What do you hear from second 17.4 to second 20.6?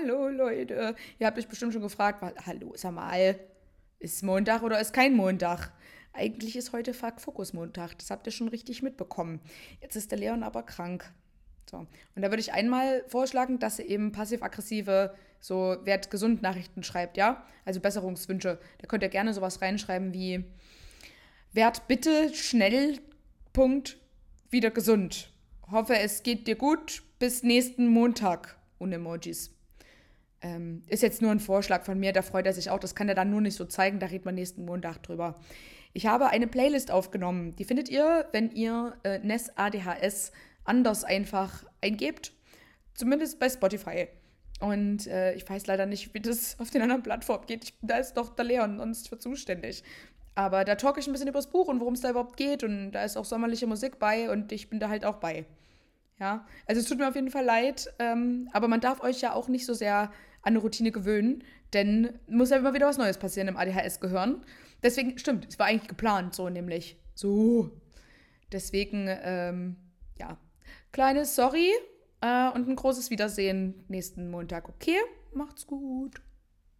Also Besserungswünsche. Da könnt ihr gerne sowas reinschreiben wie